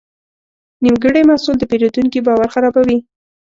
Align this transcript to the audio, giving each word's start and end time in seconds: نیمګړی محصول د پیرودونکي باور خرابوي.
نیمګړی 0.83 1.21
محصول 1.29 1.55
د 1.59 1.63
پیرودونکي 1.71 2.19
باور 2.25 2.47
خرابوي. 2.53 2.97